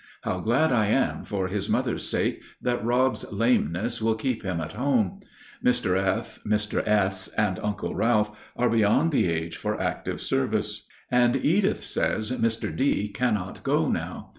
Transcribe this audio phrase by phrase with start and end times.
[0.23, 4.71] How glad I am for his mother's sake that Rob's lameness will keep him at
[4.71, 5.19] home.
[5.63, 5.95] Mr.
[5.95, 6.81] F., Mr.
[6.87, 12.75] S., and Uncle Ralph are beyond the age for active service, and Edith says Mr.
[12.75, 13.09] D.
[13.09, 14.29] can't go now.